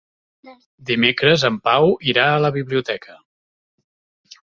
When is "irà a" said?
2.15-2.43